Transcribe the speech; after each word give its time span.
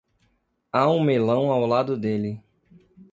Há 0.71 0.89
um 0.89 1.03
melão 1.03 1.51
ao 1.51 1.63
lado 1.67 1.95
dele. 1.95 2.41